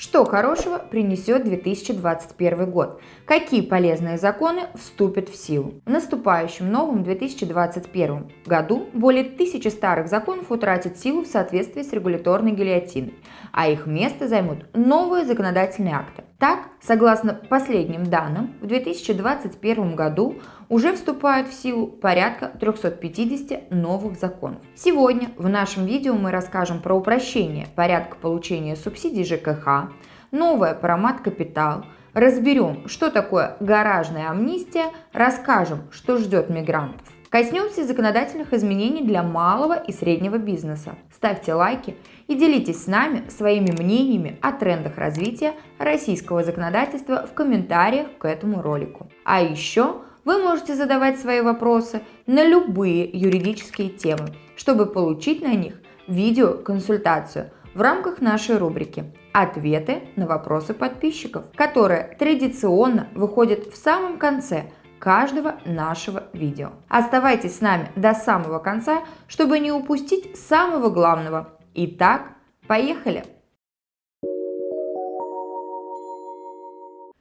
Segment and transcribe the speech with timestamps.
[0.00, 3.02] Что хорошего принесет 2021 год?
[3.26, 5.74] Какие полезные законы вступят в силу?
[5.84, 12.52] В наступающем новом 2021 году более тысячи старых законов утратят силу в соответствии с регуляторной
[12.52, 13.12] гильотиной,
[13.52, 16.24] а их место займут новые законодательные акты.
[16.38, 20.36] Так, согласно последним данным, в 2021 году
[20.70, 24.62] уже вступают в силу порядка 350 новых законов.
[24.76, 29.92] Сегодня в нашем видео мы расскажем про упрощение порядка получения субсидий ЖКХ,
[30.30, 37.06] новое про мат-капитал, разберем, что такое гаражная амнистия, расскажем, что ждет мигрантов.
[37.30, 40.96] Коснемся законодательных изменений для малого и среднего бизнеса.
[41.14, 48.08] Ставьте лайки и делитесь с нами своими мнениями о трендах развития российского законодательства в комментариях
[48.18, 49.08] к этому ролику.
[49.24, 55.80] А еще вы можете задавать свои вопросы на любые юридические темы, чтобы получить на них
[56.08, 64.70] видеоконсультацию в рамках нашей рубрики «Ответы на вопросы подписчиков», которая традиционно выходит в самом конце–
[65.00, 66.72] каждого нашего видео.
[66.88, 71.58] Оставайтесь с нами до самого конца, чтобы не упустить самого главного.
[71.74, 72.34] Итак,
[72.68, 73.24] поехали!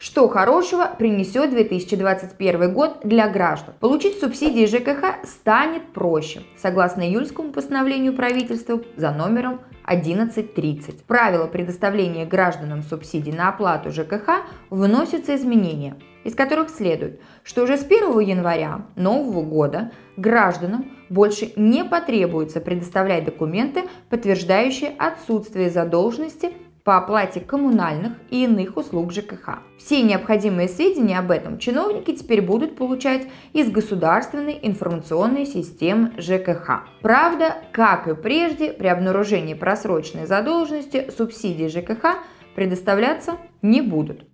[0.01, 3.73] Что хорошего принесет 2021 год для граждан?
[3.81, 11.03] Получить субсидии ЖКХ станет проще, согласно июльскому постановлению правительства за номером 11.30.
[11.05, 17.83] Правила предоставления гражданам субсидий на оплату ЖКХ вносятся изменения, из которых следует, что уже с
[17.83, 26.53] 1 января нового года гражданам больше не потребуется предоставлять документы, подтверждающие отсутствие задолженности
[26.89, 29.59] по оплате коммунальных и иных услуг ЖКХ.
[29.77, 36.87] Все необходимые сведения об этом чиновники теперь будут получать из государственной информационной системы ЖКХ.
[37.03, 42.23] Правда, как и прежде, при обнаружении просроченной задолженности субсидии ЖКХ
[42.55, 44.28] предоставляться не будут.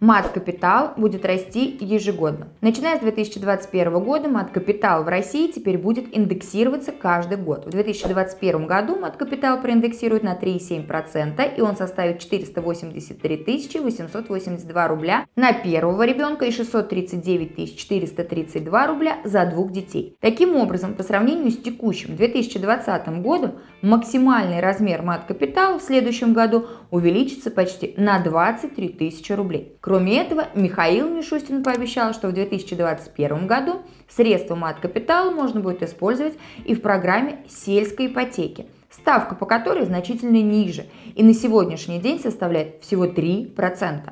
[0.00, 2.48] Мат-капитал будет расти ежегодно.
[2.60, 7.64] Начиная с 2021 года мат-капитал в России теперь будет индексироваться каждый год.
[7.64, 16.04] В 2021 году мат-капитал проиндексирует на 3,7% и он составит 483 882 рубля на первого
[16.04, 20.14] ребенка и 639 432 рубля за двух детей.
[20.20, 27.50] Таким образом, по сравнению с текущим 2020 годом, максимальный размер мат-капитала в следующем году увеличится
[27.50, 29.75] почти на 23 тысячи рублей.
[29.86, 36.74] Кроме этого, Михаил Мишустин пообещал, что в 2021 году средства мат-капитала можно будет использовать и
[36.74, 43.06] в программе сельской ипотеки, ставка по которой значительно ниже и на сегодняшний день составляет всего
[43.06, 44.10] 3%.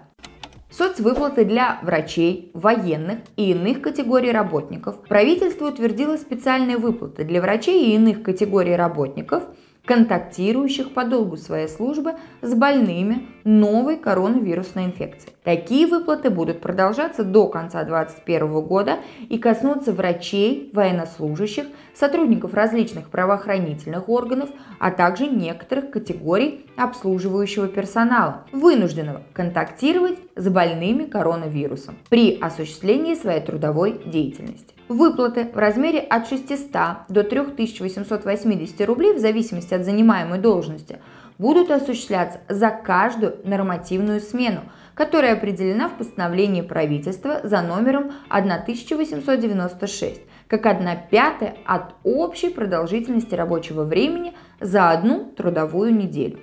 [0.71, 5.01] Соцвыплаты для врачей, военных и иных категорий работников.
[5.09, 9.43] Правительство утвердило специальные выплаты для врачей и иных категорий работников–
[9.85, 15.35] контактирующих по долгу своей службы с больными новой коронавирусной инфекцией.
[15.45, 24.09] Такие выплаты будут продолжаться до конца 2021 года и коснутся врачей, военнослужащих, сотрудников различных правоохранительных
[24.09, 33.41] органов, а также некоторых категорий обслуживающего персонала, вынужденного контактировать с больными коронавирусом при осуществлении своей
[33.41, 34.74] трудовой деятельности.
[34.89, 40.99] Выплаты в размере от 600 до 3880 рублей в зависимости от занимаемой должности
[41.39, 44.61] будут осуществляться за каждую нормативную смену,
[44.95, 53.85] которая определена в постановлении правительства за номером 1896, как 1 пятая от общей продолжительности рабочего
[53.85, 56.41] времени за одну трудовую неделю.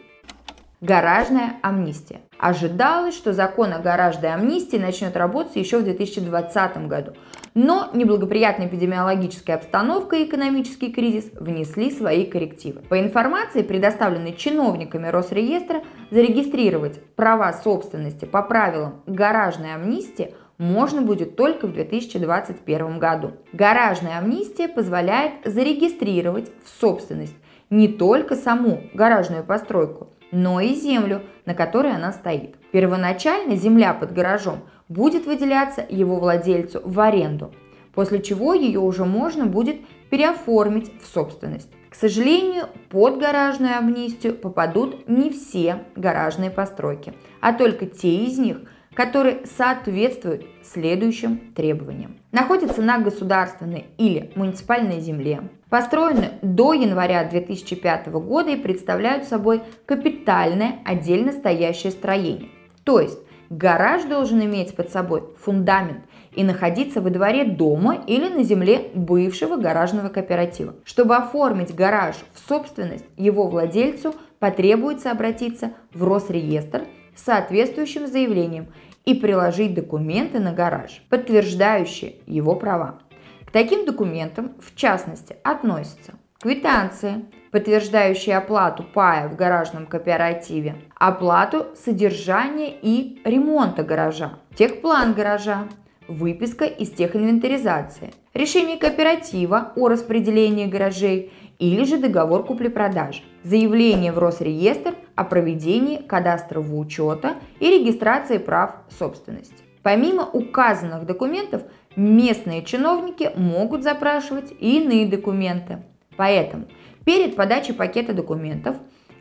[0.81, 2.22] Гаражная амнистия.
[2.40, 7.13] Ожидалось, что закон о гаражной амнистии начнет работать еще в 2020 году.
[7.53, 12.81] Но неблагоприятная эпидемиологическая обстановка и экономический кризис внесли свои коррективы.
[12.88, 21.67] По информации, предоставленной чиновниками Росреестра, зарегистрировать права собственности по правилам гаражной амнистии можно будет только
[21.67, 23.34] в 2021 году.
[23.51, 27.35] Гаражная амнистия позволяет зарегистрировать в собственность
[27.69, 32.56] не только саму гаражную постройку, но и землю, на которой она стоит.
[32.72, 37.53] Первоначально земля под гаражом будет выделяться его владельцу в аренду,
[37.94, 39.78] после чего ее уже можно будет
[40.09, 41.70] переоформить в собственность.
[41.90, 48.59] К сожалению, под гаражную амнистию попадут не все гаражные постройки, а только те из них,
[48.94, 52.17] которые соответствуют следующим требованиям.
[52.32, 60.79] Находятся на государственной или муниципальной земле, построены до января 2005 года и представляют собой капитальное
[60.85, 62.50] отдельно стоящее строение.
[62.91, 66.03] То есть гараж должен иметь под собой фундамент
[66.34, 70.76] и находиться во дворе дома или на земле бывшего гаражного кооператива.
[70.84, 76.82] Чтобы оформить гараж в собственность, его владельцу потребуется обратиться в Росреестр
[77.16, 78.67] с соответствующим заявлением
[79.05, 82.99] и приложить документы на гараж, подтверждающие его права.
[83.46, 92.73] К таким документам, в частности, относятся квитанции, подтверждающие оплату пая в гаражном кооперативе, оплату содержания
[92.82, 95.67] и ремонта гаража, техплан гаража,
[96.08, 104.96] выписка из техинвентаризации, решение кооператива о распределении гаражей или же договор купли-продажи, заявление в Росреестр
[105.16, 109.64] о проведении кадастрового учета и регистрации прав собственности.
[109.84, 111.61] Помимо указанных документов,
[111.96, 115.84] местные чиновники могут запрашивать и иные документы.
[116.22, 116.68] Поэтому
[117.03, 118.76] перед подачей пакета документов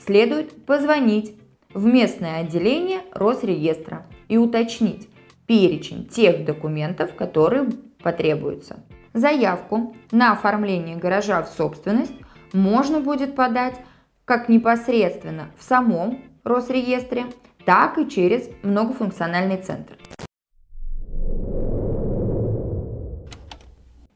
[0.04, 1.34] следует позвонить
[1.72, 5.08] в местное отделение Росреестра и уточнить
[5.46, 7.70] перечень тех документов, которые
[8.02, 8.80] потребуются.
[9.14, 12.12] Заявку на оформление гаража в собственность
[12.52, 13.76] можно будет подать
[14.26, 17.24] как непосредственно в самом Росреестре,
[17.64, 19.96] так и через многофункциональный центр.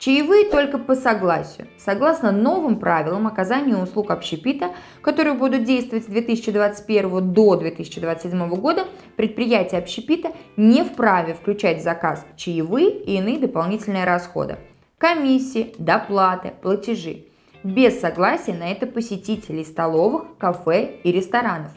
[0.04, 1.66] Чаевые только по согласию.
[1.78, 8.84] Согласно новым правилам оказания услуг общепита, которые будут действовать с 2021 до 2027 года,
[9.16, 14.58] предприятие общепита не вправе включать в заказ чаевые и иные дополнительные расходы.
[14.98, 17.24] Комиссии, доплаты, платежи.
[17.62, 21.70] Без согласия на это посетителей столовых, кафе и ресторанов.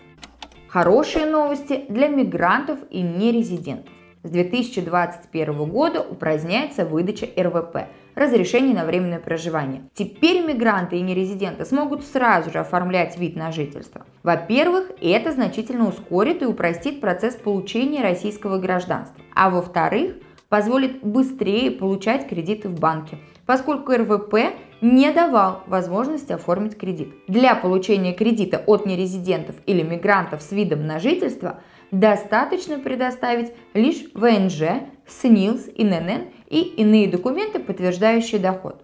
[0.68, 3.94] Хорошие новости для мигрантов и нерезидентов.
[4.23, 9.83] С 2021 года упраздняется выдача РВП– разрешение на временное проживание.
[9.93, 14.05] Теперь мигранты и нерезиденты смогут сразу же оформлять вид на жительство.
[14.23, 19.23] Во-первых, это значительно ускорит и упростит процесс получения российского гражданства.
[19.35, 20.15] А во-вторых,
[20.49, 27.13] позволит быстрее получать кредиты в банке, поскольку РВП не давал возможности оформить кредит.
[27.27, 31.61] Для получения кредита от нерезидентов или мигрантов с видом на жительство
[31.91, 38.83] достаточно предоставить лишь ВНЖ, СНИЛС, ИНН и иные документы, подтверждающие доход.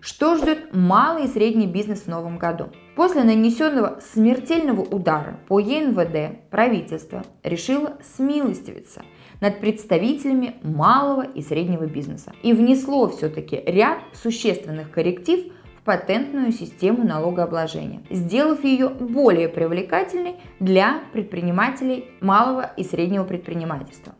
[0.00, 2.66] Что ждет малый и средний бизнес в новом году?
[2.94, 9.02] После нанесенного смертельного удара по ЕНВД правительство решило смилостивиться
[9.44, 17.04] над представителями малого и среднего бизнеса и внесло все-таки ряд существенных корректив в патентную систему
[17.04, 24.14] налогообложения, сделав ее более привлекательной для предпринимателей малого и среднего предпринимательства.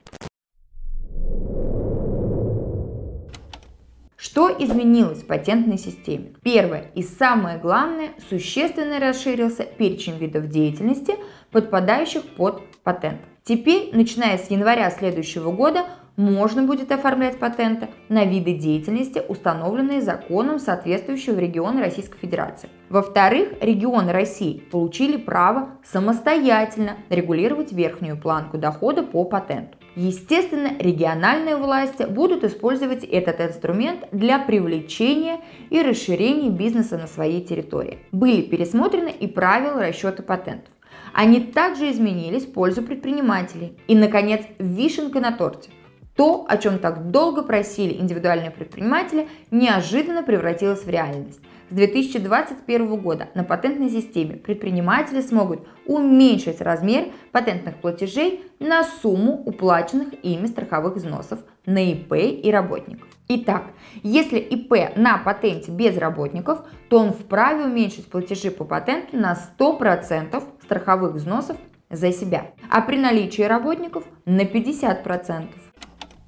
[4.14, 6.34] Что изменилось в патентной системе?
[6.42, 11.14] Первое и самое главное, существенно расширился перечень видов деятельности,
[11.50, 13.22] подпадающих под патент.
[13.46, 15.84] Теперь, начиная с января следующего года,
[16.16, 22.70] можно будет оформлять патенты на виды деятельности, установленные законом соответствующего региона Российской Федерации.
[22.88, 29.76] Во-вторых, регионы России получили право самостоятельно регулировать верхнюю планку дохода по патенту.
[29.94, 37.98] Естественно, региональные власти будут использовать этот инструмент для привлечения и расширения бизнеса на своей территории.
[38.10, 40.73] Были пересмотрены и правила расчета патентов.
[41.14, 43.78] Они также изменились в пользу предпринимателей.
[43.86, 45.70] И, наконец, вишенка на торте.
[46.16, 51.40] То, о чем так долго просили индивидуальные предприниматели, неожиданно превратилось в реальность.
[51.70, 60.08] С 2021 года на патентной системе предприниматели смогут уменьшить размер патентных платежей на сумму уплаченных
[60.22, 63.08] ими страховых взносов на ИП и работников.
[63.28, 63.64] Итак,
[64.02, 70.42] если ИП на патенте без работников, то он вправе уменьшить платежи по патенту на 100%
[70.62, 71.56] страховых взносов
[71.90, 75.48] за себя, а при наличии работников на 50%.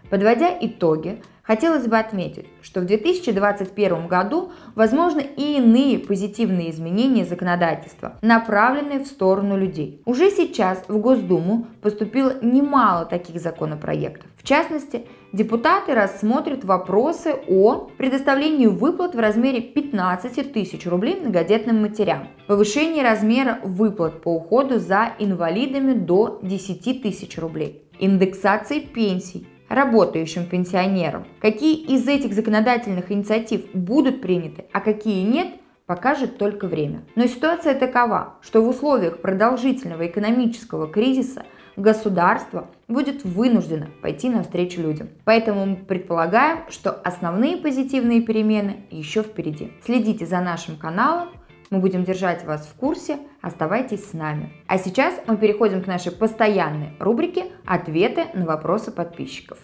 [0.09, 8.17] Подводя итоги, хотелось бы отметить, что в 2021 году возможны и иные позитивные изменения законодательства,
[8.23, 10.01] направленные в сторону людей.
[10.05, 14.31] Уже сейчас в Госдуму поступило немало таких законопроектов.
[14.37, 22.29] В частности, депутаты рассмотрят вопросы о предоставлении выплат в размере 15 тысяч рублей многодетным матерям,
[22.47, 31.27] повышении размера выплат по уходу за инвалидами до 10 тысяч рублей, индексации пенсий, работающим пенсионерам.
[31.41, 35.49] Какие из этих законодательных инициатив будут приняты, а какие нет,
[35.85, 37.05] покажет только время.
[37.15, 41.45] Но ситуация такова, что в условиях продолжительного экономического кризиса
[41.77, 45.09] государство будет вынуждено пойти навстречу людям.
[45.25, 49.73] Поэтому мы предполагаем, что основные позитивные перемены еще впереди.
[49.85, 51.29] Следите за нашим каналом,
[51.71, 54.53] мы будем держать вас в курсе, оставайтесь с нами.
[54.69, 59.59] А сейчас мы переходим к нашей постоянной рубрике «Ответы на вопросы подписчиков».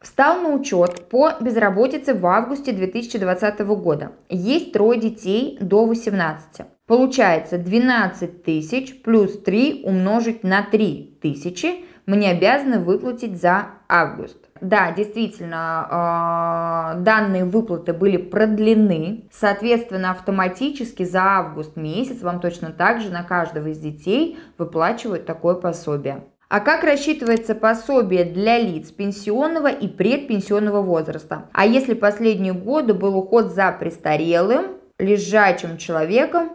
[0.00, 4.12] Встал на учет по безработице в августе 2020 года.
[4.28, 6.66] Есть трое детей до 18.
[6.86, 14.38] Получается 12 тысяч плюс 3 умножить на 3 тысячи мне обязаны выплатить за август.
[14.60, 19.28] Да, действительно, э, данные выплаты были продлены.
[19.32, 25.54] Соответственно, автоматически за август месяц вам точно так же на каждого из детей выплачивают такое
[25.54, 26.24] пособие.
[26.48, 31.48] А как рассчитывается пособие для лиц пенсионного и предпенсионного возраста?
[31.52, 34.66] А если последние годы был уход за престарелым,
[34.98, 36.50] лежачим человеком,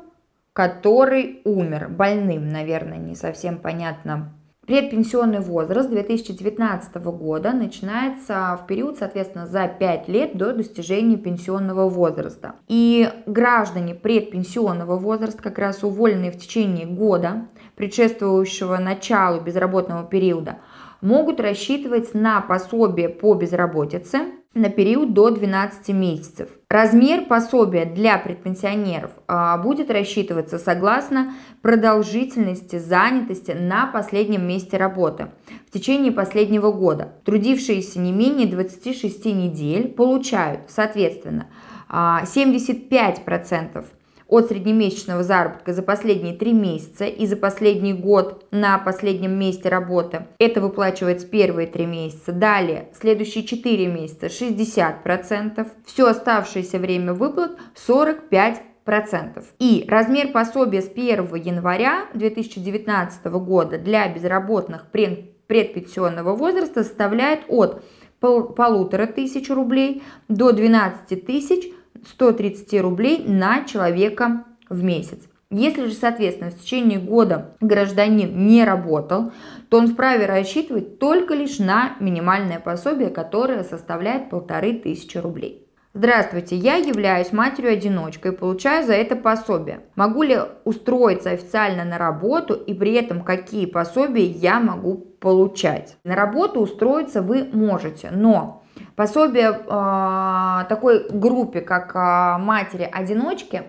[0.58, 4.34] который умер, больным, наверное, не совсем понятно
[4.66, 12.56] Предпенсионный возраст 2019 года начинается в период, соответственно, за 5 лет до достижения пенсионного возраста.
[12.68, 17.48] И граждане предпенсионного возраста, как раз уволенные в течение года,
[17.78, 20.58] предшествующего началу безработного периода,
[21.02, 26.50] могут рассчитывать на пособие по безработице на период до 12 месяцев.
[26.70, 35.30] Размер пособия для предпенсионеров а, будет рассчитываться согласно продолжительности занятости на последнем месте работы
[35.68, 37.14] в течение последнего года.
[37.24, 41.48] Трудившиеся не менее 26 недель получают, соответственно,
[41.90, 43.84] 75% а,
[44.28, 50.28] от среднемесячного заработка за последние три месяца и за последний год на последнем месте работы.
[50.40, 52.32] Это выплачивается первые три месяца.
[52.32, 55.68] Далее, следующие четыре месяца 60%.
[55.86, 57.52] Все оставшееся время выплат
[57.88, 59.44] 45%.
[59.60, 67.84] И размер пособия с 1 января 2019 года для безработных предпенсионного возраста составляет от
[68.20, 71.72] полутора тысяч рублей до 12 тысяч
[72.06, 75.20] 130 рублей на человека в месяц.
[75.50, 79.32] Если же, соответственно, в течение года гражданин не работал,
[79.70, 85.68] то он вправе рассчитывать только лишь на минимальное пособие, которое составляет полторы тысячи рублей.
[85.94, 89.80] Здравствуйте, я являюсь матерью-одиночкой и получаю за это пособие.
[89.96, 95.98] Могу ли устроиться официально на работу и при этом какие пособия я могу получать?
[96.04, 98.64] На работу устроиться вы можете, но
[98.98, 103.62] Пособие э, такой группе, как э, матери-одиночки,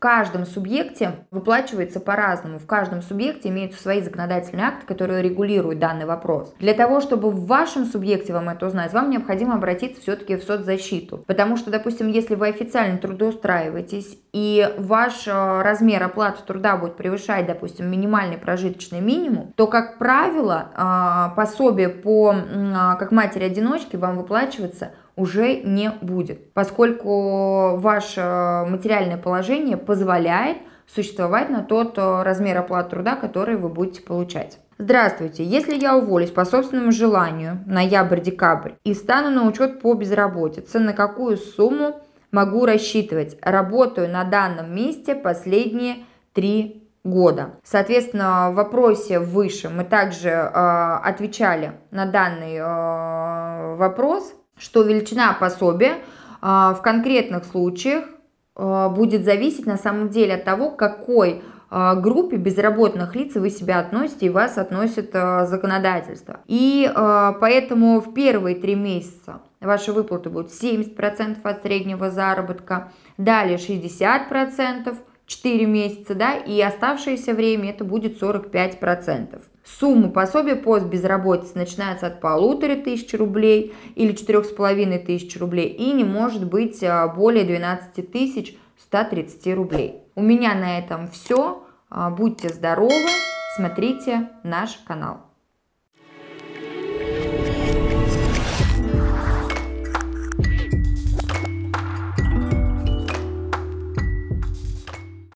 [0.00, 2.58] каждом субъекте выплачивается по-разному.
[2.58, 6.54] В каждом субъекте имеются свои законодательные акты, которые регулируют данный вопрос.
[6.58, 11.18] Для того, чтобы в вашем субъекте вам это узнать, вам необходимо обратиться все-таки в соцзащиту.
[11.26, 17.46] Потому что, допустим, если вы официально трудоустраиваетесь и ваш э, размер оплаты труда будет превышать,
[17.46, 24.92] допустим, минимальный прожиточный минимум, то, как правило, э, пособие по, э, как матери-одиночки вам выплачивается
[25.20, 33.14] уже не будет, поскольку ваше материальное положение позволяет существовать на тот э, размер оплаты труда,
[33.14, 34.58] который вы будете получать.
[34.78, 40.94] Здравствуйте, если я уволюсь по собственному желанию ноябрь-декабрь и стану на учет по безработице, на
[40.94, 42.00] какую сумму
[42.32, 43.36] могу рассчитывать?
[43.42, 45.96] Работаю на данном месте последние
[46.32, 47.52] три года.
[47.62, 50.48] Соответственно, в вопросе выше мы также э,
[51.04, 55.98] отвечали на данный э, вопрос что величина пособия
[56.40, 58.04] а, в конкретных случаях
[58.54, 63.80] а, будет зависеть на самом деле от того, какой а, группе безработных лиц вы себя
[63.80, 66.40] относите и вас относит законодательство.
[66.46, 74.96] И поэтому в первые три месяца ваши выплаты будут 70% от среднего заработка, далее 60%,
[75.30, 79.40] 4 месяца, да, и оставшееся время это будет 45%.
[79.64, 85.68] Сумма пособия по безработице начинается от полутора тысяч рублей или четырех с половиной тысяч рублей
[85.68, 90.02] и не может быть а, более 12 тысяч 130 рублей.
[90.16, 91.62] У меня на этом все.
[91.88, 93.10] А, будьте здоровы,
[93.56, 95.29] смотрите наш канал.